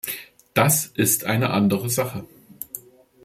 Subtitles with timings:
[0.55, 2.25] Das ist eine andere Sache.